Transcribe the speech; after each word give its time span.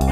So 0.00 0.06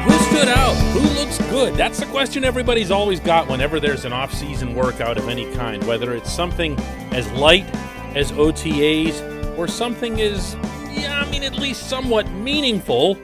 who 0.00 0.18
stood 0.24 0.48
out? 0.48 0.74
Who 0.92 1.00
looks 1.18 1.38
good? 1.50 1.74
That's 1.74 2.00
the 2.00 2.06
question 2.06 2.44
everybody's 2.44 2.90
always 2.90 3.20
got 3.20 3.48
whenever 3.48 3.78
there's 3.78 4.04
an 4.04 4.12
off-season 4.12 4.74
workout 4.74 5.18
of 5.18 5.28
any 5.28 5.52
kind, 5.54 5.84
whether 5.84 6.14
it's 6.14 6.32
something 6.32 6.78
as 7.12 7.30
light 7.32 7.66
as 8.14 8.32
OTAs 8.32 9.58
or 9.58 9.68
something 9.68 10.20
as 10.20 10.54
yeah, 10.90 11.22
I 11.24 11.30
mean 11.30 11.42
at 11.42 11.58
least 11.58 11.88
somewhat 11.88 12.30
meaningful 12.30 13.18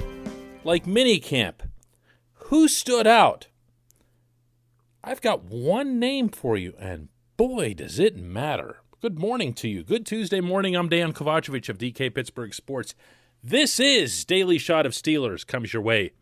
like 0.65 0.85
minicamp. 0.85 1.55
Who 2.35 2.69
stood 2.69 3.07
out? 3.07 3.49
I've 5.03 5.21
got 5.21 5.43
one 5.45 5.99
name 5.99 6.29
for 6.29 6.57
you, 6.57 6.75
and 6.79 7.09
boy, 7.37 7.75
does 7.75 7.99
it 7.99 8.17
matter. 8.17 8.82
Good 9.03 9.19
morning 9.19 9.53
to 9.55 9.69
you. 9.69 9.83
Good 9.83 10.07
Tuesday 10.07 10.41
morning. 10.41 10.77
I'm 10.77 10.89
Dan 10.89 11.13
Kovacevic 11.13 11.69
of 11.69 11.77
DK 11.77 12.15
Pittsburgh 12.15 12.55
Sports. 12.55 12.95
This 13.43 13.81
is 13.81 14.25
Daily 14.25 14.59
Shot 14.59 14.87
of 14.87 14.93
Steelers 14.93 15.45
comes 15.45 15.73
your 15.73 15.83
way 15.83 16.13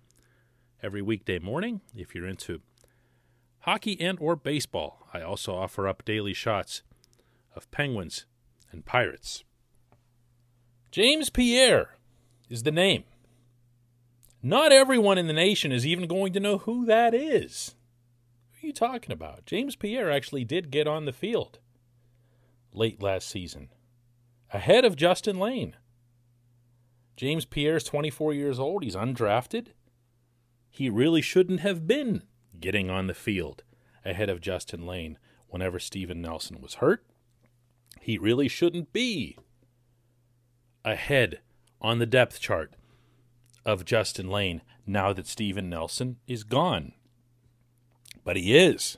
every 0.82 1.02
weekday 1.02 1.38
morning 1.38 1.82
if 1.94 2.14
you're 2.14 2.26
into 2.26 2.62
hockey 3.58 4.00
and 4.00 4.16
or 4.18 4.34
baseball. 4.34 5.06
I 5.12 5.20
also 5.20 5.54
offer 5.54 5.86
up 5.86 6.06
daily 6.06 6.32
shots 6.32 6.80
of 7.54 7.70
Penguins 7.70 8.24
and 8.72 8.86
Pirates. 8.86 9.44
James 10.90 11.28
Pierre 11.28 11.98
is 12.48 12.62
the 12.62 12.72
name. 12.72 13.04
Not 14.42 14.72
everyone 14.72 15.18
in 15.18 15.26
the 15.26 15.34
nation 15.34 15.70
is 15.70 15.86
even 15.86 16.08
going 16.08 16.32
to 16.32 16.40
know 16.40 16.56
who 16.56 16.86
that 16.86 17.12
is. 17.12 17.74
Who 18.52 18.64
are 18.64 18.68
you 18.68 18.72
talking 18.72 19.12
about? 19.12 19.44
James 19.44 19.76
Pierre 19.76 20.10
actually 20.10 20.46
did 20.46 20.70
get 20.70 20.86
on 20.86 21.04
the 21.04 21.12
field 21.12 21.58
late 22.72 23.02
last 23.02 23.28
season, 23.28 23.68
ahead 24.52 24.84
of 24.84 24.96
Justin 24.96 25.38
Layne. 25.38 25.76
James 27.16 27.44
Pierre 27.44 27.76
is 27.76 27.84
24 27.84 28.32
years 28.32 28.58
old. 28.58 28.82
He's 28.82 28.96
undrafted. 28.96 29.68
He 30.70 30.88
really 30.88 31.20
shouldn't 31.20 31.60
have 31.60 31.86
been 31.86 32.22
getting 32.58 32.88
on 32.88 33.06
the 33.06 33.14
field 33.14 33.62
ahead 34.04 34.30
of 34.30 34.40
Justin 34.40 34.86
Layne 34.86 35.18
whenever 35.48 35.78
Steven 35.78 36.22
Nelson 36.22 36.60
was 36.60 36.74
hurt. 36.74 37.04
He 38.00 38.16
really 38.16 38.48
shouldn't 38.48 38.92
be 38.92 39.36
ahead 40.84 41.40
on 41.80 41.98
the 41.98 42.06
depth 42.06 42.40
chart 42.40 42.74
of 43.66 43.84
Justin 43.84 44.30
Layne 44.30 44.62
now 44.86 45.12
that 45.12 45.26
Steven 45.26 45.68
Nelson 45.68 46.16
is 46.26 46.44
gone. 46.44 46.92
But 48.24 48.36
he 48.36 48.56
is, 48.56 48.96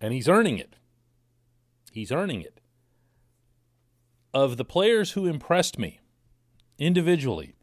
and 0.00 0.14
he's 0.14 0.28
earning 0.28 0.58
it. 0.58 0.76
He's 1.90 2.12
earning 2.12 2.40
it. 2.40 2.61
Of 4.34 4.56
the 4.56 4.64
players 4.64 5.12
who 5.12 5.26
impressed 5.26 5.78
me 5.78 6.00
individually 6.78 7.54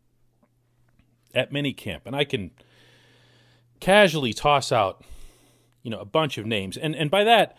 at 1.34 1.52
minicamp, 1.52 2.02
and 2.06 2.16
I 2.16 2.23
can 2.23 2.52
casually 3.80 4.34
toss 4.34 4.72
out, 4.72 5.03
you 5.84 5.90
know, 5.90 6.00
a 6.00 6.06
bunch 6.06 6.38
of 6.38 6.46
names, 6.46 6.78
and 6.78 6.96
and 6.96 7.09
by 7.09 7.24
that, 7.24 7.57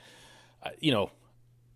uh, 0.63 0.71
you 0.79 0.93
know, 0.93 1.11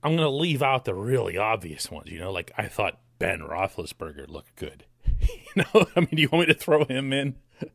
I'm 0.03 0.13
going 0.13 0.29
to 0.29 0.29
leave 0.29 0.63
out 0.63 0.85
the 0.85 0.95
really 0.95 1.37
obvious 1.37 1.91
ones. 1.91 2.11
You 2.11 2.21
know, 2.21 2.31
like 2.31 2.53
I 2.57 2.67
thought 2.67 3.01
Ben 3.19 3.41
Roethlisberger 3.41 4.29
looked 4.29 4.55
good. 4.57 4.85
you 5.21 5.63
know, 5.63 5.87
I 5.97 6.01
mean, 6.01 6.11
do 6.13 6.23
you 6.23 6.29
want 6.31 6.47
me 6.49 6.55
to 6.55 6.59
throw 6.59 6.85
him 6.85 7.13
in? 7.13 7.37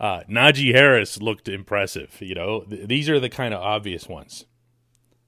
Uh, 0.00 0.22
Najee 0.30 0.72
Harris 0.72 1.20
looked 1.20 1.48
impressive. 1.48 2.18
You 2.20 2.36
know, 2.36 2.60
Th- 2.60 2.86
these 2.86 3.08
are 3.08 3.18
the 3.18 3.28
kind 3.28 3.52
of 3.52 3.60
obvious 3.60 4.08
ones. 4.08 4.44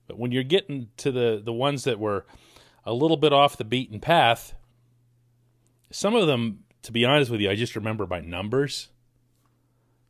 But 0.07 0.17
when 0.17 0.31
you're 0.31 0.45
getting 0.45 0.91
to 0.99 1.11
the 1.11 1.43
the 1.45 1.53
ones 1.53 1.83
that 1.83 1.99
were 1.99 2.25
a 2.91 2.93
little 2.93 3.17
bit 3.17 3.33
off 3.33 3.57
the 3.57 3.65
beaten 3.65 4.01
path, 4.01 4.53
some 5.93 6.17
of 6.17 6.27
them, 6.27 6.65
to 6.83 6.91
be 6.91 7.05
honest 7.05 7.31
with 7.31 7.41
you, 7.41 7.49
I 7.49 7.55
just 7.55 7.77
remember 7.77 8.05
by 8.05 8.21
numbers 8.21 8.89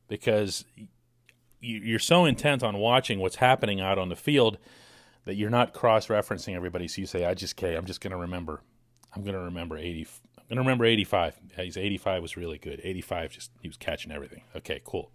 because 0.08 0.64
you're 1.60 1.98
so 1.98 2.24
intent 2.24 2.62
on 2.62 2.78
watching 2.78 3.20
what's 3.20 3.36
happening 3.36 3.82
out 3.82 3.98
on 3.98 4.08
the 4.08 4.16
field 4.16 4.56
that 5.26 5.34
you're 5.34 5.50
not 5.50 5.74
cross-referencing 5.74 6.56
everybody. 6.56 6.88
So 6.88 7.02
you 7.02 7.06
say, 7.06 7.26
"I 7.26 7.34
just, 7.34 7.62
I'm 7.62 7.84
just 7.84 8.00
going 8.00 8.12
to 8.12 8.16
remember. 8.16 8.62
I'm 9.14 9.22
going 9.24 9.34
to 9.34 9.40
remember 9.40 9.76
80. 9.76 10.06
I'm 10.38 10.44
going 10.48 10.56
to 10.56 10.62
remember 10.62 10.86
85. 10.86 11.38
He's 11.58 11.76
85 11.76 12.22
was 12.22 12.36
really 12.38 12.56
good. 12.56 12.80
85 12.82 13.32
just 13.32 13.50
he 13.60 13.68
was 13.68 13.76
catching 13.76 14.10
everything. 14.10 14.42
Okay, 14.56 14.80
cool. 14.84 15.10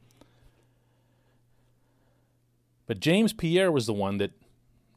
But 2.85 2.99
James 2.99 3.33
Pierre 3.33 3.71
was 3.71 3.87
the 3.87 3.93
one 3.93 4.19
that 4.19 4.33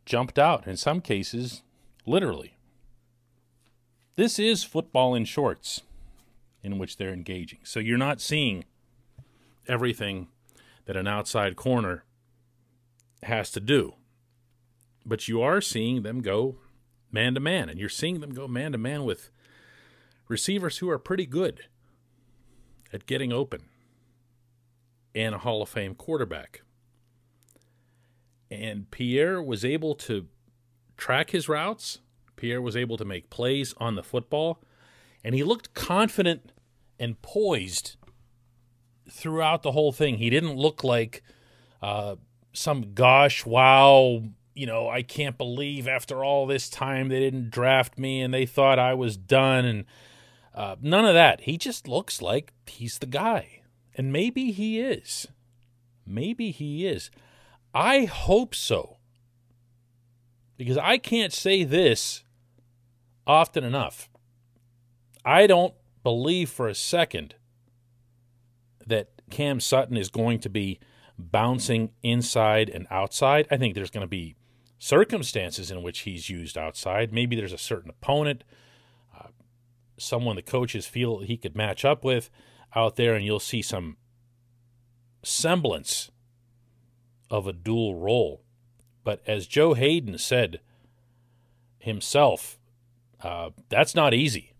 jumped 0.04 0.38
out 0.38 0.66
in 0.66 0.76
some 0.76 1.00
cases, 1.00 1.62
literally. 2.04 2.57
This 4.18 4.40
is 4.40 4.64
football 4.64 5.14
in 5.14 5.26
shorts 5.26 5.82
in 6.64 6.76
which 6.76 6.96
they're 6.96 7.12
engaging. 7.12 7.60
So 7.62 7.78
you're 7.78 7.96
not 7.96 8.20
seeing 8.20 8.64
everything 9.68 10.26
that 10.86 10.96
an 10.96 11.06
outside 11.06 11.54
corner 11.54 12.02
has 13.22 13.52
to 13.52 13.60
do. 13.60 13.94
But 15.06 15.28
you 15.28 15.40
are 15.40 15.60
seeing 15.60 16.02
them 16.02 16.20
go 16.20 16.56
man 17.12 17.34
to 17.34 17.40
man, 17.40 17.68
and 17.68 17.78
you're 17.78 17.88
seeing 17.88 18.18
them 18.18 18.34
go 18.34 18.48
man 18.48 18.72
to 18.72 18.78
man 18.78 19.04
with 19.04 19.30
receivers 20.26 20.78
who 20.78 20.90
are 20.90 20.98
pretty 20.98 21.24
good 21.24 21.66
at 22.92 23.06
getting 23.06 23.32
open 23.32 23.66
and 25.14 25.32
a 25.32 25.38
Hall 25.38 25.62
of 25.62 25.68
Fame 25.68 25.94
quarterback. 25.94 26.62
And 28.50 28.90
Pierre 28.90 29.40
was 29.40 29.64
able 29.64 29.94
to 29.94 30.26
track 30.96 31.30
his 31.30 31.48
routes. 31.48 32.00
Pierre 32.38 32.62
was 32.62 32.76
able 32.76 32.96
to 32.96 33.04
make 33.04 33.28
plays 33.28 33.74
on 33.76 33.96
the 33.96 34.02
football. 34.02 34.62
And 35.22 35.34
he 35.34 35.42
looked 35.42 35.74
confident 35.74 36.52
and 36.98 37.20
poised 37.20 37.96
throughout 39.10 39.62
the 39.62 39.72
whole 39.72 39.92
thing. 39.92 40.18
He 40.18 40.30
didn't 40.30 40.56
look 40.56 40.82
like 40.82 41.22
uh, 41.82 42.16
some 42.52 42.94
gosh, 42.94 43.44
wow, 43.44 44.22
you 44.54 44.66
know, 44.66 44.88
I 44.88 45.02
can't 45.02 45.36
believe 45.36 45.86
after 45.86 46.24
all 46.24 46.46
this 46.46 46.68
time 46.68 47.08
they 47.08 47.18
didn't 47.18 47.50
draft 47.50 47.98
me 47.98 48.20
and 48.20 48.32
they 48.32 48.46
thought 48.46 48.78
I 48.78 48.94
was 48.94 49.16
done. 49.16 49.64
And 49.64 49.84
uh, 50.54 50.76
none 50.80 51.04
of 51.04 51.14
that. 51.14 51.42
He 51.42 51.58
just 51.58 51.86
looks 51.88 52.22
like 52.22 52.52
he's 52.66 52.98
the 52.98 53.06
guy. 53.06 53.62
And 53.96 54.12
maybe 54.12 54.52
he 54.52 54.80
is. 54.80 55.26
Maybe 56.06 56.52
he 56.52 56.86
is. 56.86 57.10
I 57.74 58.04
hope 58.04 58.54
so. 58.54 58.96
Because 60.56 60.78
I 60.78 60.98
can't 60.98 61.32
say 61.32 61.64
this 61.64 62.24
often 63.28 63.62
enough. 63.62 64.08
I 65.24 65.46
don't 65.46 65.74
believe 66.02 66.48
for 66.48 66.66
a 66.66 66.74
second 66.74 67.34
that 68.86 69.10
Cam 69.30 69.60
Sutton 69.60 69.96
is 69.96 70.08
going 70.08 70.40
to 70.40 70.48
be 70.48 70.80
bouncing 71.18 71.90
inside 72.02 72.70
and 72.70 72.86
outside. 72.90 73.46
I 73.50 73.58
think 73.58 73.74
there's 73.74 73.90
going 73.90 74.02
to 74.02 74.08
be 74.08 74.34
circumstances 74.78 75.70
in 75.70 75.82
which 75.82 76.00
he's 76.00 76.30
used 76.30 76.56
outside. 76.56 77.12
Maybe 77.12 77.36
there's 77.36 77.52
a 77.52 77.58
certain 77.58 77.90
opponent, 77.90 78.44
uh, 79.16 79.28
someone 79.98 80.36
the 80.36 80.42
coaches 80.42 80.86
feel 80.86 81.18
he 81.18 81.36
could 81.36 81.56
match 81.56 81.84
up 81.84 82.04
with 82.04 82.30
out 82.74 82.96
there, 82.96 83.14
and 83.14 83.24
you'll 83.24 83.40
see 83.40 83.62
some 83.62 83.96
semblance 85.22 86.10
of 87.30 87.46
a 87.46 87.52
dual 87.52 87.96
role. 87.96 88.42
But 89.04 89.22
as 89.26 89.46
Joe 89.46 89.74
Haden 89.74 90.18
said 90.18 90.60
himself, 91.78 92.58
uh, 93.22 93.50
that's 93.68 93.94
not 93.94 94.14
easy. 94.14 94.52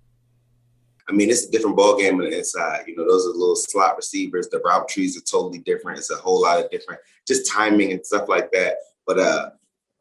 I 1.08 1.12
mean, 1.12 1.30
it's 1.30 1.46
a 1.46 1.50
different 1.50 1.76
ball 1.76 1.96
game 1.98 2.14
on 2.14 2.28
the 2.28 2.36
inside. 2.36 2.84
You 2.86 2.94
know, 2.94 3.08
those 3.08 3.24
are 3.24 3.30
little 3.30 3.56
slot 3.56 3.96
receivers. 3.96 4.48
The 4.48 4.60
route 4.60 4.88
trees 4.88 5.16
are 5.16 5.22
totally 5.22 5.58
different. 5.60 5.98
It's 5.98 6.10
a 6.10 6.16
whole 6.16 6.42
lot 6.42 6.62
of 6.62 6.70
different, 6.70 7.00
just 7.26 7.50
timing 7.50 7.92
and 7.92 8.04
stuff 8.04 8.28
like 8.28 8.52
that. 8.52 8.76
But 9.06 9.18
uh, 9.18 9.50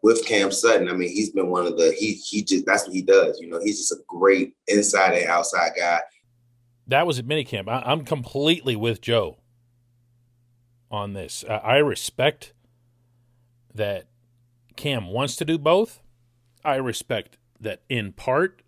with 0.04 0.26
Cam 0.26 0.52
Sutton, 0.52 0.90
I 0.90 0.94
mean, 0.94 1.10
he's 1.10 1.30
been 1.30 1.50
one 1.50 1.66
of 1.66 1.78
the 1.78 1.96
he 1.98 2.14
he 2.14 2.44
just 2.44 2.66
that's 2.66 2.86
what 2.86 2.94
he 2.94 3.02
does. 3.02 3.40
You 3.40 3.50
know, 3.50 3.60
he's 3.62 3.78
just 3.78 3.94
a 3.94 4.04
great 4.08 4.54
inside 4.68 5.14
and 5.14 5.30
outside 5.30 5.72
guy. 5.78 6.02
That 6.88 7.08
was 7.08 7.20
at 7.20 7.26
minicamp. 7.26 7.70
I, 7.70 7.84
I'm 7.86 8.04
completely 8.04 8.76
with 8.76 9.00
Joe 9.00 9.38
on 10.92 11.14
this. 11.14 11.46
I 11.48 11.78
respect 11.78 12.54
that 13.74 14.08
Cam 14.76 15.08
wants 15.08 15.36
to 15.38 15.46
do 15.46 15.58
both. 15.58 16.02
I 16.66 16.76
respect 16.76 17.38
that 17.60 17.82
in 17.90 18.12
part 18.12 18.62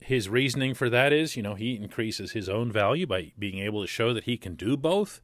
his 0.00 0.28
reasoning 0.28 0.74
for 0.74 0.90
that 0.90 1.12
is, 1.12 1.36
you 1.36 1.42
know, 1.42 1.54
he 1.54 1.76
increases 1.76 2.32
his 2.32 2.48
own 2.48 2.70
value 2.70 3.06
by 3.06 3.32
being 3.38 3.58
able 3.58 3.80
to 3.80 3.86
show 3.86 4.12
that 4.12 4.24
he 4.24 4.36
can 4.36 4.54
do 4.54 4.76
both. 4.76 5.22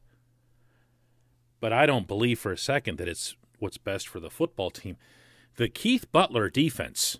But 1.59 1.71
I 1.71 1.85
don't 1.85 2.07
believe 2.07 2.39
for 2.39 2.51
a 2.51 2.57
second 2.57 2.97
that 2.97 3.07
it's 3.07 3.35
what's 3.59 3.77
best 3.77 4.07
for 4.07 4.19
the 4.19 4.31
football 4.31 4.71
team. 4.71 4.97
The 5.57 5.69
Keith 5.69 6.11
Butler 6.11 6.49
defense 6.49 7.19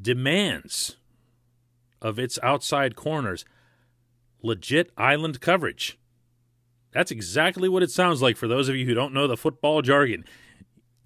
demands 0.00 0.96
of 2.00 2.18
its 2.18 2.38
outside 2.42 2.94
corners 2.94 3.44
legit 4.42 4.92
island 4.96 5.40
coverage. 5.40 5.98
That's 6.92 7.10
exactly 7.10 7.68
what 7.68 7.82
it 7.82 7.90
sounds 7.90 8.22
like 8.22 8.36
for 8.36 8.46
those 8.46 8.68
of 8.68 8.76
you 8.76 8.86
who 8.86 8.94
don't 8.94 9.12
know 9.12 9.26
the 9.26 9.36
football 9.36 9.82
jargon. 9.82 10.24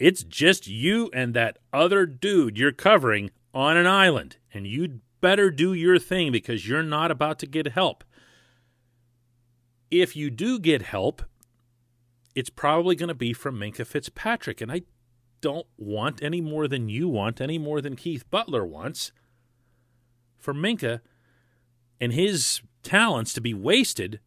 It's 0.00 0.24
just 0.24 0.66
you 0.66 1.10
and 1.12 1.34
that 1.34 1.58
other 1.74 2.06
dude 2.06 2.56
you're 2.56 2.72
covering 2.72 3.30
on 3.52 3.76
an 3.76 3.86
island, 3.86 4.38
and 4.52 4.66
you'd 4.66 5.02
better 5.20 5.50
do 5.50 5.74
your 5.74 5.98
thing 5.98 6.32
because 6.32 6.66
you're 6.66 6.82
not 6.82 7.10
about 7.10 7.38
to 7.40 7.46
get 7.46 7.68
help. 7.68 8.02
If 9.90 10.16
you 10.16 10.30
do 10.30 10.58
get 10.58 10.80
help, 10.80 11.20
it's 12.34 12.48
probably 12.48 12.96
going 12.96 13.10
to 13.10 13.14
be 13.14 13.34
from 13.34 13.60
Minkah 13.60 13.86
Fitzpatrick, 13.86 14.62
and 14.62 14.72
I 14.72 14.82
don't 15.42 15.66
want 15.76 16.22
any 16.22 16.40
more 16.40 16.66
than 16.66 16.88
you 16.88 17.06
want, 17.06 17.38
any 17.38 17.58
more 17.58 17.82
than 17.82 17.94
Keith 17.94 18.24
Butler 18.30 18.64
wants, 18.64 19.12
for 20.38 20.54
Minkah 20.54 21.00
and 22.00 22.14
his 22.14 22.62
talents 22.82 23.34
to 23.34 23.42
be 23.42 23.52
wasted 23.52 24.20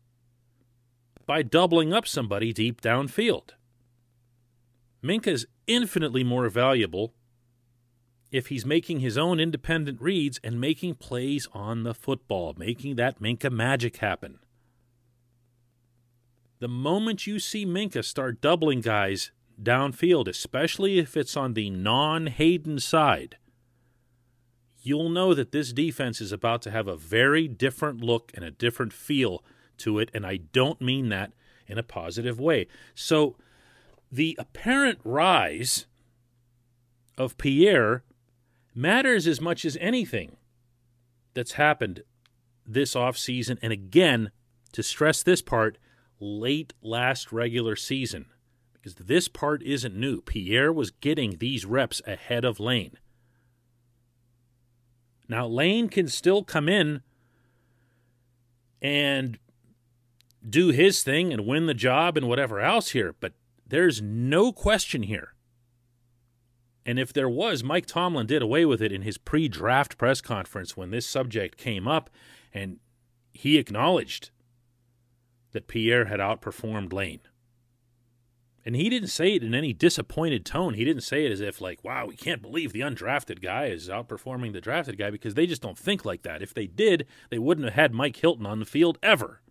by 1.26 1.42
doubling 1.42 1.92
up 1.94 2.06
somebody 2.06 2.54
deep 2.54 2.80
downfield. 2.80 3.52
Minkah's 5.04 5.48
infinitely 5.68 6.24
more 6.24 6.50
valuable 6.50 7.14
if 8.32 8.48
he's 8.48 8.66
making 8.66 9.00
his 9.00 9.18
own 9.18 9.40
independent 9.40 10.02
reads 10.02 10.40
and 10.44 10.60
making 10.60 10.96
plays 10.96 11.48
on 11.54 11.84
the 11.84 11.94
football, 11.94 12.56
making 12.58 12.96
that 12.96 13.22
Minkah 13.22 13.52
magic 13.52 13.98
happen. 13.98 14.40
The 16.60 16.68
moment 16.68 17.28
you 17.28 17.40
see 17.40 17.66
Minkah 17.66 18.04
start 18.04 18.42
doubling 18.42 18.82
guys 18.82 19.32
downfield, 19.62 20.28
especially 20.28 20.98
if 20.98 21.16
it's 21.16 21.38
on 21.38 21.54
the 21.54 21.70
non 21.70 22.28
Haden 22.28 22.80
side, 22.80 23.38
you'll 24.82 25.10
know 25.10 25.34
that 25.34 25.52
this 25.52 25.72
defense 25.72 26.20
is 26.20 26.32
about 26.32 26.62
to 26.64 26.72
have 26.72 26.88
a 26.88 26.98
very 26.98 27.48
different 27.48 28.02
look 28.02 28.32
and 28.34 28.44
a 28.44 28.52
different 28.52 28.94
feel 28.94 29.44
to 29.78 30.00
it, 30.00 30.10
and 30.14 30.26
I 30.26 30.38
don't 30.38 30.82
mean 30.82 31.10
that 31.10 31.34
in 31.68 31.78
a 31.78 31.84
positive 31.84 32.40
way. 32.40 32.68
So, 32.96 33.36
the 34.14 34.36
apparent 34.38 35.00
rise 35.04 35.88
of 37.18 37.36
Pierre 37.40 38.04
matters 38.76 39.26
as 39.26 39.42
much 39.42 39.66
as 39.66 39.76
anything 39.82 40.38
that's 41.34 41.54
happened 41.54 42.04
this 42.64 42.94
offseason. 42.94 43.58
And 43.64 43.74
again, 43.74 44.30
to 44.74 44.84
stress 44.84 45.24
this 45.24 45.42
part, 45.42 45.80
late 46.20 46.74
last 46.84 47.32
regular 47.32 47.76
season, 47.76 48.28
because 48.74 48.94
this 48.94 49.28
part 49.28 49.64
isn't 49.64 49.96
new. 49.96 50.22
Pierre 50.22 50.72
was 50.72 50.92
getting 50.92 51.38
these 51.38 51.66
reps 51.66 52.00
ahead 52.06 52.46
of 52.46 52.60
Layne. 52.60 53.00
Now, 55.28 55.48
Layne 55.48 55.90
can 55.90 56.08
still 56.08 56.44
come 56.44 56.70
in 56.70 57.02
and 58.80 59.40
do 60.48 60.68
his 60.68 61.02
thing 61.02 61.34
and 61.34 61.48
win 61.48 61.66
the 61.66 61.74
job 61.74 62.16
and 62.16 62.30
whatever 62.30 62.60
else 62.60 62.92
here, 62.92 63.16
but 63.20 63.34
there's 63.74 64.02
no 64.02 64.52
question 64.52 65.04
here 65.04 65.34
and 66.86 67.00
if 67.00 67.14
there 67.14 67.30
was, 67.30 67.64
Mike 67.64 67.86
Tomlin 67.86 68.28
did 68.28 68.42
away 68.42 68.66
with 68.66 68.82
it 68.82 68.92
in 68.92 69.04
his 69.04 69.18
pre 69.18 69.48
draft 69.48 69.98
press 69.98 70.22
conference 70.22 70.76
when 70.76 70.92
this 70.92 71.08
subject 71.08 71.58
came 71.58 71.88
up, 71.88 72.10
and 72.54 72.80
he 73.32 73.58
acknowledged 73.58 74.32
that 75.54 75.68
Pierre 75.68 76.06
had 76.06 76.20
outperformed 76.20 76.92
Layne. 76.92 77.22
And 78.66 78.76
he 78.76 78.90
didn't 78.90 79.10
say 79.10 79.34
it 79.34 79.44
in 79.44 79.54
any 79.54 79.74
disappointed 79.74 80.46
tone. 80.46 80.74
He 80.74 80.86
didn't 80.86 81.04
say 81.04 81.26
it 81.26 81.32
as 81.32 81.42
if, 81.42 81.60
like, 81.60 81.84
wow, 81.84 82.06
we 82.06 82.16
can't 82.16 82.42
believe 82.42 82.72
the 82.72 82.80
undrafted 82.80 83.42
guy 83.42 83.66
is 83.66 83.90
outperforming 83.90 84.54
the 84.54 84.62
drafted 84.62 84.98
guy 84.98 85.10
because 85.10 85.34
they 85.34 85.46
just 85.46 85.62
don't 85.62 85.78
think 85.78 86.06
like 86.06 86.24
that. 86.24 86.42
If 86.42 86.54
they 86.54 86.68
did, 86.68 87.06
they 87.30 87.40
wouldn't 87.40 87.66
have 87.66 87.76
had 87.76 87.94
Mike 87.94 88.16
Hilton 88.16 88.46
on 88.46 88.60
the 88.60 88.66
field 88.66 88.98
ever. 89.04 89.42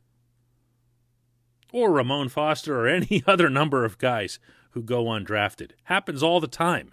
Or 1.73 1.91
Ramon 1.91 2.29
Foster 2.29 2.79
or 2.79 2.87
any 2.89 3.23
other 3.27 3.51
number 3.51 3.85
of 3.85 3.99
guys 3.99 4.39
who 4.71 4.83
go 4.83 5.05
undrafted. 5.05 5.73
Happens 5.85 6.23
all 6.23 6.41
the 6.41 6.47
time. 6.47 6.93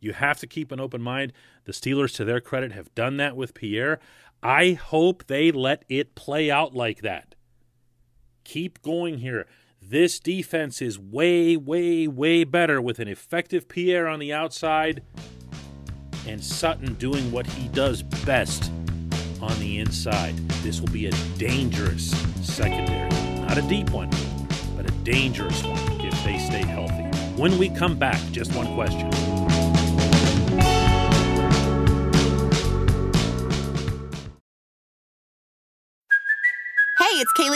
You 0.00 0.12
have 0.12 0.38
to 0.38 0.46
keep 0.46 0.70
an 0.70 0.80
open 0.80 1.02
mind. 1.02 1.32
The 1.64 1.72
Steelers, 1.72 2.14
to 2.16 2.24
their 2.24 2.40
credit, 2.40 2.72
have 2.72 2.94
done 2.94 3.16
that 3.16 3.36
with 3.36 3.54
Pierre. 3.54 3.98
I 4.42 4.72
hope 4.72 5.26
they 5.26 5.50
let 5.50 5.84
it 5.88 6.14
play 6.14 6.50
out 6.50 6.74
like 6.74 7.02
that. 7.02 7.34
Keep 8.44 8.80
going 8.82 9.18
here. 9.18 9.46
This 9.82 10.20
defense 10.20 10.80
is 10.80 10.98
way, 10.98 11.56
way, 11.56 12.06
way 12.06 12.44
better 12.44 12.80
with 12.80 12.98
an 12.98 13.08
effective 13.08 13.68
Pierre 13.68 14.06
on 14.06 14.18
the 14.18 14.32
outside 14.32 15.02
and 16.26 16.42
Sutton 16.42 16.94
doing 16.94 17.32
what 17.32 17.46
he 17.46 17.68
does 17.68 18.02
best 18.02 18.70
on 19.40 19.58
the 19.60 19.78
inside. 19.78 20.36
This 20.62 20.80
will 20.80 20.92
be 20.92 21.06
a 21.06 21.12
dangerous 21.38 22.10
secondary. 22.42 23.07
Not 23.48 23.56
a 23.56 23.62
deep 23.62 23.88
one, 23.92 24.10
but 24.76 24.84
a 24.84 24.92
dangerous 25.04 25.62
one 25.62 25.78
if 26.02 26.22
they 26.22 26.38
stay 26.38 26.62
healthy. 26.66 27.04
When 27.40 27.56
we 27.56 27.70
come 27.70 27.96
back, 27.96 28.20
just 28.30 28.54
one 28.54 28.74
question. 28.74 29.27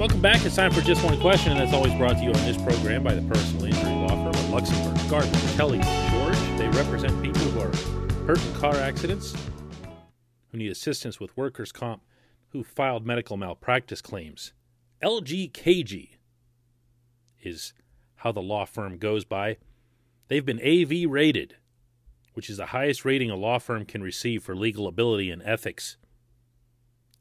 Welcome 0.00 0.22
back. 0.22 0.46
It's 0.46 0.56
time 0.56 0.72
for 0.72 0.80
Just 0.80 1.04
One 1.04 1.20
Question, 1.20 1.52
and 1.52 1.60
that's 1.60 1.74
always 1.74 1.92
brought 1.96 2.16
to 2.16 2.22
you 2.22 2.32
on 2.32 2.46
this 2.46 2.56
program 2.56 3.02
by 3.02 3.14
the 3.14 3.20
personal 3.20 3.66
injury 3.66 3.92
law 3.92 4.08
firm 4.08 4.28
of 4.28 4.46
Luxenberg, 4.46 5.10
Gardner, 5.10 5.38
Kelly, 5.56 5.78
George. 6.10 6.38
They 6.56 6.68
represent 6.68 7.22
people 7.22 7.42
who 7.42 7.60
are 7.60 8.26
hurt 8.26 8.42
in 8.42 8.54
car 8.54 8.74
accidents, 8.76 9.34
who 10.48 10.56
need 10.56 10.70
assistance 10.70 11.20
with 11.20 11.36
workers' 11.36 11.70
comp, 11.70 12.00
who 12.48 12.64
filed 12.64 13.04
medical 13.04 13.36
malpractice 13.36 14.00
claims. 14.00 14.54
LGKG 15.02 16.12
is 17.42 17.74
how 18.14 18.32
the 18.32 18.40
law 18.40 18.64
firm 18.64 18.96
goes 18.96 19.26
by. 19.26 19.58
They've 20.28 20.46
been 20.46 20.60
AV 20.60 21.10
rated, 21.10 21.56
which 22.32 22.48
is 22.48 22.56
the 22.56 22.66
highest 22.68 23.04
rating 23.04 23.30
a 23.30 23.36
law 23.36 23.58
firm 23.58 23.84
can 23.84 24.02
receive 24.02 24.42
for 24.42 24.56
legal 24.56 24.86
ability 24.86 25.30
and 25.30 25.42
ethics 25.42 25.98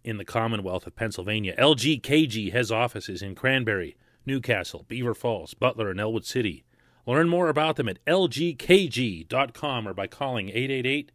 in 0.03 0.18
the 0.18 0.25
Commonwealth 0.25 0.88
of 0.88 0.96
Pennsylvania. 0.96 1.56
LGKG 1.58 2.51
has 2.51 2.72
offices 2.72 3.22
in 3.22 3.36
Cranberry, 3.36 3.96
Newcastle, 4.25 4.86
Beaver 4.88 5.13
Falls, 5.13 5.53
Butler, 5.53 5.89
and 5.89 6.00
Ellwood 6.00 6.25
City. 6.25 6.63
Learn 7.06 7.29
more 7.29 7.50
about 7.50 7.75
them 7.75 7.89
at 7.89 8.03
lgkg.com 8.06 9.88
or 9.88 9.94
by 9.94 10.08
calling 10.08 10.50
888 10.50 11.12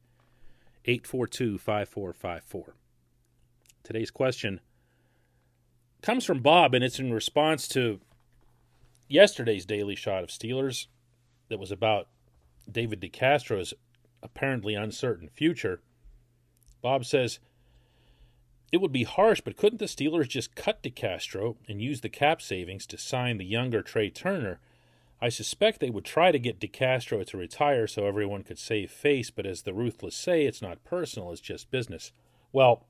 842 0.87 1.59
5454. 1.59 2.75
Today's 3.83 4.11
question 4.11 4.61
comes 6.03 6.25
from 6.25 6.41
Bob, 6.41 6.75
and 6.75 6.85
it's 6.85 6.99
in 6.99 7.13
response 7.13 7.69
to 7.69 8.01
yesterday's 9.09 9.65
Daily 9.65 9.95
Shot 9.95 10.23
of 10.23 10.31
Steelers 10.31 10.87
that 11.49 11.59
was 11.59 11.71
about 11.71 12.09
David 12.71 13.01
DeCastro's 13.01 13.73
apparently 14.23 14.75
uncertain 14.75 15.29
future. 15.29 15.81
Bob 16.83 17.05
says, 17.05 17.39
it 18.75 18.81
would 18.81 18.91
be 18.91 19.05
harsh, 19.05 19.41
but 19.41 19.57
couldn't 19.57 19.79
the 19.79 19.85
Steelers 19.85 20.27
just 20.27 20.57
cut 20.57 20.83
DeCastro 20.83 21.55
and 21.69 21.81
use 21.81 22.01
the 22.01 22.09
cap 22.09 22.43
savings 22.43 22.87
to 22.87 22.99
sign 22.99 23.39
the 23.39 23.45
younger 23.45 23.85
Trai 23.85 24.13
Turner? 24.13 24.59
I 25.23 25.29
suspect 25.29 25.79
they 25.79 25.91
would 25.91 26.05
try 26.05 26.33
to 26.33 26.41
get 26.41 26.59
DeCastro 26.59 27.25
to 27.25 27.37
retire 27.37 27.87
so 27.87 28.05
everyone 28.05 28.43
could 28.43 28.59
save 28.59 28.91
face, 28.91 29.31
but 29.31 29.47
as 29.47 29.63
the 29.63 29.73
ruthless 29.73 30.17
say, 30.17 30.45
it's 30.45 30.61
not 30.61 30.83
personal, 30.83 31.31
it's 31.31 31.41
just 31.41 31.71
business. 31.71 32.11
Well, 32.53 32.85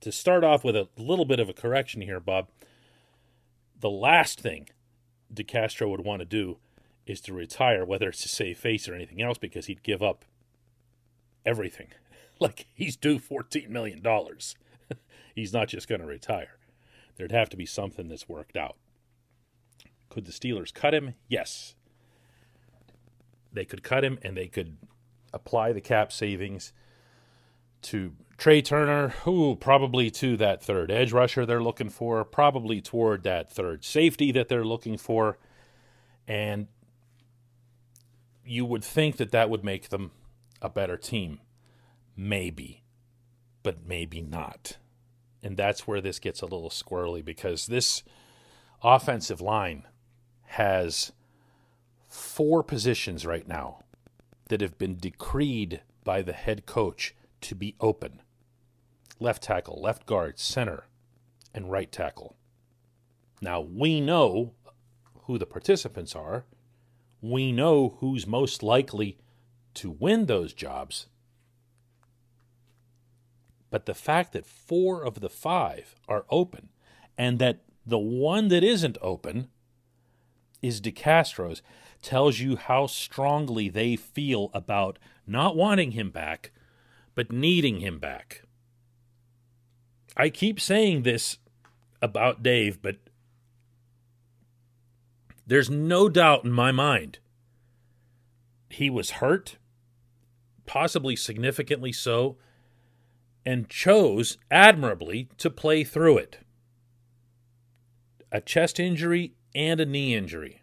to 0.00 0.12
start 0.12 0.44
off 0.44 0.62
with 0.62 0.76
a 0.76 0.86
little 0.96 1.24
bit 1.24 1.40
of 1.40 1.48
a 1.48 1.54
correction 1.54 2.00
here, 2.00 2.20
Bob, 2.20 2.46
the 3.80 3.90
last 3.90 4.40
thing 4.40 4.68
DeCastro 5.34 5.90
would 5.90 6.04
want 6.04 6.20
to 6.20 6.24
do 6.24 6.58
is 7.04 7.20
to 7.22 7.34
retire, 7.34 7.84
whether 7.84 8.10
it's 8.10 8.22
to 8.22 8.28
save 8.28 8.58
face 8.58 8.88
or 8.88 8.94
anything 8.94 9.20
else, 9.20 9.38
because 9.38 9.66
he'd 9.66 9.82
give 9.82 10.04
up 10.04 10.24
everything. 11.44 11.88
like 12.38 12.66
he's 12.72 12.94
due 12.94 13.18
$14 13.18 13.68
million. 13.68 14.00
he's 15.34 15.52
not 15.52 15.68
just 15.68 15.88
going 15.88 16.00
to 16.00 16.06
retire. 16.06 16.58
There'd 17.16 17.32
have 17.32 17.50
to 17.50 17.56
be 17.56 17.66
something 17.66 18.08
that's 18.08 18.28
worked 18.28 18.56
out. 18.56 18.76
Could 20.08 20.26
the 20.26 20.32
Steelers 20.32 20.72
cut 20.72 20.94
him? 20.94 21.14
Yes. 21.28 21.74
They 23.52 23.64
could 23.64 23.82
cut 23.82 24.04
him 24.04 24.18
and 24.22 24.36
they 24.36 24.46
could 24.48 24.76
apply 25.32 25.72
the 25.72 25.80
cap 25.80 26.12
savings 26.12 26.72
to 27.82 28.12
Trai 28.38 28.64
Turner, 28.64 29.08
who 29.24 29.56
probably 29.56 30.10
to 30.12 30.36
that 30.38 30.62
third 30.62 30.90
edge 30.90 31.12
rusher 31.12 31.46
they're 31.46 31.62
looking 31.62 31.88
for, 31.90 32.24
probably 32.24 32.80
toward 32.80 33.22
that 33.22 33.52
third 33.52 33.84
safety 33.84 34.32
that 34.32 34.48
they're 34.48 34.64
looking 34.64 34.96
for. 34.96 35.38
And 36.26 36.68
you 38.44 38.64
would 38.64 38.82
think 38.82 39.16
that 39.18 39.32
that 39.32 39.50
would 39.50 39.64
make 39.64 39.90
them 39.90 40.10
a 40.60 40.68
better 40.68 40.96
team. 40.96 41.40
Maybe, 42.16 42.82
but 43.62 43.86
maybe 43.86 44.20
not. 44.20 44.78
And 45.44 45.56
that's 45.56 45.86
where 45.86 46.00
this 46.00 46.18
gets 46.18 46.40
a 46.40 46.46
little 46.46 46.70
squirrely 46.70 47.24
because 47.24 47.66
this 47.66 48.02
offensive 48.82 49.40
line 49.40 49.86
has 50.46 51.12
four 52.08 52.62
positions 52.62 53.26
right 53.26 53.46
now 53.46 53.80
that 54.48 54.60
have 54.60 54.78
been 54.78 54.96
decreed 54.96 55.82
by 56.02 56.22
the 56.22 56.32
head 56.32 56.66
coach 56.66 57.14
to 57.42 57.54
be 57.54 57.76
open 57.80 58.22
left 59.20 59.42
tackle, 59.42 59.80
left 59.80 60.06
guard, 60.06 60.38
center, 60.38 60.84
and 61.54 61.70
right 61.70 61.90
tackle. 61.90 62.36
Now, 63.40 63.60
we 63.60 64.00
know 64.00 64.52
who 65.22 65.38
the 65.38 65.46
participants 65.46 66.14
are. 66.14 66.44
We 67.20 67.52
know 67.52 67.96
who's 68.00 68.26
most 68.26 68.62
likely 68.62 69.18
to 69.74 69.90
win 69.90 70.26
those 70.26 70.52
jobs. 70.52 71.06
But 73.74 73.86
the 73.86 73.92
fact 73.94 74.32
that 74.34 74.46
four 74.46 75.02
of 75.02 75.18
the 75.18 75.28
five 75.28 75.96
are 76.06 76.26
open 76.30 76.68
and 77.18 77.40
that 77.40 77.64
the 77.84 77.98
one 77.98 78.46
that 78.46 78.62
isn't 78.62 78.96
open 79.02 79.48
is 80.62 80.80
DeCastro's 80.80 81.60
tells 82.00 82.38
you 82.38 82.54
how 82.54 82.86
strongly 82.86 83.68
they 83.68 83.96
feel 83.96 84.52
about 84.54 85.00
not 85.26 85.56
wanting 85.56 85.90
him 85.90 86.10
back, 86.10 86.52
but 87.16 87.32
needing 87.32 87.80
him 87.80 87.98
back. 87.98 88.42
I 90.16 90.28
keep 90.28 90.60
saying 90.60 91.02
this 91.02 91.38
about 92.00 92.44
Dave, 92.44 92.80
but 92.80 92.98
there's 95.48 95.68
no 95.68 96.08
doubt 96.08 96.44
in 96.44 96.52
my 96.52 96.70
mind 96.70 97.18
he 98.70 98.88
was 98.88 99.18
hurt, 99.18 99.56
possibly 100.64 101.16
significantly 101.16 101.90
so, 101.90 102.36
and 103.46 103.68
chose 103.68 104.38
admirably 104.50 105.28
to 105.38 105.50
play 105.50 105.84
through 105.84 106.18
it. 106.18 106.38
A 108.32 108.40
chest 108.40 108.80
injury 108.80 109.34
and 109.54 109.80
a 109.80 109.86
knee 109.86 110.14
injury. 110.14 110.62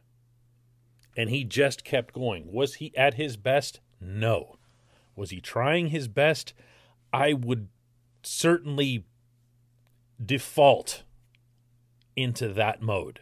And 1.16 1.30
he 1.30 1.44
just 1.44 1.84
kept 1.84 2.14
going. 2.14 2.52
Was 2.52 2.76
he 2.76 2.96
at 2.98 3.16
his 3.16 3.38
best? 3.38 3.80
No. 4.00 4.58
Was 5.16 5.30
he 5.30 5.40
trying 5.40 5.88
his 5.88 6.08
best? 6.08 6.54
I 7.14 7.34
would 7.34 7.68
certainly 8.24 9.06
default 10.24 11.04
into 12.16 12.50
that 12.50 12.82
mode. 12.82 13.22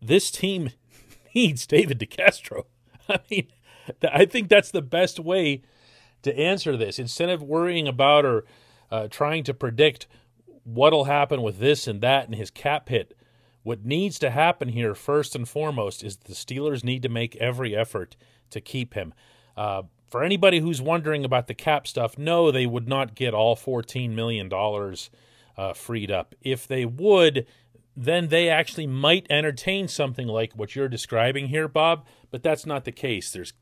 This 0.00 0.30
team 0.30 0.70
needs 1.34 1.66
David 1.66 1.98
DeCastro. 1.98 2.64
I 3.08 3.20
mean, 3.30 3.48
I 4.02 4.24
think 4.24 4.48
that's 4.48 4.70
the 4.70 4.82
best 4.82 5.18
way 5.18 5.62
to 6.24 6.38
answer 6.38 6.76
this. 6.76 6.98
Instead 6.98 7.30
of 7.30 7.42
worrying 7.42 7.88
about 7.88 8.24
or 8.24 8.44
uh, 8.90 9.08
trying 9.08 9.44
to 9.44 9.54
predict 9.54 10.06
what'll 10.64 11.04
happen 11.04 11.42
with 11.42 11.58
this 11.58 11.86
and 11.86 12.00
that 12.00 12.26
and 12.26 12.34
his 12.34 12.50
cap 12.50 12.88
hit, 12.88 13.16
what 13.62 13.84
needs 13.84 14.18
to 14.18 14.30
happen 14.30 14.68
here, 14.68 14.94
first 14.94 15.34
and 15.34 15.48
foremost, 15.48 16.04
is 16.04 16.18
the 16.18 16.34
Steelers 16.34 16.84
need 16.84 17.02
to 17.02 17.08
make 17.08 17.34
every 17.36 17.74
effort 17.74 18.16
to 18.50 18.60
keep 18.60 18.94
him. 18.94 19.14
Uh, 19.56 19.84
for 20.10 20.22
anybody 20.22 20.60
who's 20.60 20.82
wondering 20.82 21.24
about 21.24 21.46
the 21.46 21.54
cap 21.54 21.86
stuff, 21.86 22.18
no, 22.18 22.50
they 22.50 22.66
would 22.66 22.86
not 22.86 23.14
get 23.14 23.34
all 23.34 23.56
$14 23.56 24.10
million 24.10 24.52
uh, 24.52 25.72
freed 25.72 26.10
up. 26.10 26.34
If 26.42 26.68
they 26.68 26.84
would, 26.84 27.46
then 27.96 28.28
they 28.28 28.48
actually 28.48 28.86
might 28.86 29.26
entertain 29.30 29.88
something 29.88 30.26
like 30.28 30.52
what 30.52 30.76
you're 30.76 30.88
describing 30.88 31.48
here, 31.48 31.68
Bob, 31.68 32.04
but 32.30 32.42
that's 32.42 32.66
not 32.66 32.84
the 32.84 32.92
case. 32.92 33.32
There's 33.32 33.54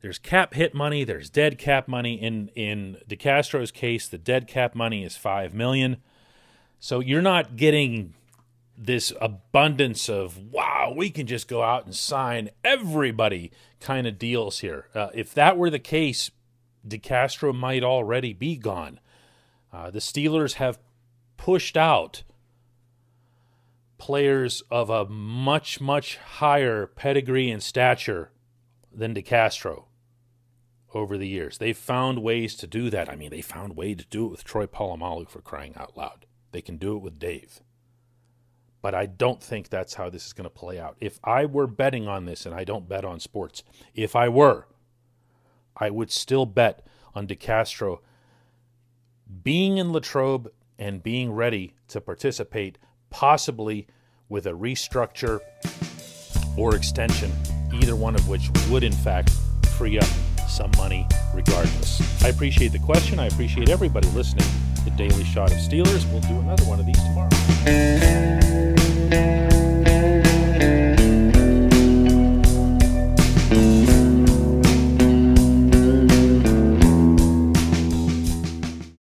there's 0.00 0.18
cap 0.18 0.54
hit 0.54 0.74
money, 0.74 1.04
there's 1.04 1.28
dead 1.28 1.58
cap 1.58 1.88
money. 1.88 2.14
In 2.14 2.48
in 2.54 2.98
DeCastro's 3.08 3.70
case, 3.70 4.06
the 4.08 4.18
dead 4.18 4.46
cap 4.46 4.74
money 4.74 5.04
is 5.04 5.16
five 5.16 5.52
million. 5.52 5.98
So 6.78 7.00
you're 7.00 7.22
not 7.22 7.56
getting 7.56 8.14
this 8.76 9.12
abundance 9.20 10.08
of 10.08 10.38
wow, 10.52 10.92
we 10.96 11.10
can 11.10 11.26
just 11.26 11.48
go 11.48 11.62
out 11.62 11.84
and 11.84 11.94
sign 11.94 12.50
everybody 12.64 13.50
kind 13.80 14.06
of 14.06 14.18
deals 14.18 14.60
here. 14.60 14.86
Uh, 14.94 15.08
if 15.14 15.34
that 15.34 15.56
were 15.56 15.70
the 15.70 15.80
case, 15.80 16.30
DeCastro 16.86 17.52
might 17.52 17.82
already 17.82 18.32
be 18.32 18.56
gone. 18.56 19.00
Uh, 19.72 19.90
the 19.90 19.98
Steelers 19.98 20.54
have 20.54 20.78
pushed 21.36 21.76
out 21.76 22.22
players 23.98 24.62
of 24.70 24.88
a 24.90 25.06
much, 25.06 25.80
much 25.80 26.16
higher 26.16 26.86
pedigree 26.86 27.50
and 27.50 27.62
stature 27.62 28.30
than 28.92 29.12
DeCastro 29.12 29.87
over 30.94 31.18
the 31.18 31.28
years. 31.28 31.58
They've 31.58 31.76
found 31.76 32.22
ways 32.22 32.54
to 32.56 32.66
do 32.66 32.90
that. 32.90 33.10
I 33.10 33.16
mean, 33.16 33.30
they 33.30 33.42
found 33.42 33.76
way 33.76 33.94
to 33.94 34.04
do 34.06 34.26
it 34.26 34.30
with 34.30 34.44
Troy 34.44 34.66
Polamalu 34.66 35.28
for 35.28 35.40
crying 35.40 35.74
out 35.76 35.96
loud. 35.96 36.26
They 36.52 36.62
can 36.62 36.76
do 36.76 36.96
it 36.96 37.02
with 37.02 37.18
Dave. 37.18 37.60
But 38.80 38.94
I 38.94 39.06
don't 39.06 39.42
think 39.42 39.68
that's 39.68 39.94
how 39.94 40.08
this 40.08 40.26
is 40.26 40.32
going 40.32 40.44
to 40.44 40.50
play 40.50 40.78
out. 40.78 40.96
If 41.00 41.18
I 41.24 41.44
were 41.46 41.66
betting 41.66 42.08
on 42.08 42.24
this, 42.24 42.46
and 42.46 42.54
I 42.54 42.64
don't 42.64 42.88
bet 42.88 43.04
on 43.04 43.20
sports, 43.20 43.62
if 43.94 44.14
I 44.14 44.28
were, 44.28 44.66
I 45.76 45.90
would 45.90 46.10
still 46.10 46.46
bet 46.46 46.86
on 47.14 47.26
DeCastro 47.26 47.98
being 49.42 49.78
in 49.78 49.92
Latrobe 49.92 50.50
and 50.78 51.02
being 51.02 51.32
ready 51.32 51.74
to 51.88 52.00
participate, 52.00 52.78
possibly 53.10 53.86
with 54.28 54.46
a 54.46 54.52
restructure 54.52 55.40
or 56.56 56.74
extension, 56.74 57.32
either 57.74 57.96
one 57.96 58.14
of 58.14 58.28
which 58.28 58.48
would, 58.70 58.84
in 58.84 58.92
fact, 58.92 59.30
free 59.76 59.98
up 59.98 60.08
some 60.48 60.70
money 60.76 61.06
regardless. 61.34 62.22
I 62.22 62.28
appreciate 62.28 62.72
the 62.72 62.78
question. 62.78 63.18
I 63.18 63.26
appreciate 63.26 63.68
everybody 63.68 64.08
listening 64.08 64.46
The 64.84 64.90
Daily 64.90 65.24
Shot 65.24 65.50
of 65.50 65.58
Steelers. 65.58 66.10
We'll 66.10 66.20
do 66.22 66.38
another 66.40 66.64
one 66.64 66.80
of 66.80 66.86
these 66.86 67.02
tomorrow. 67.02 68.37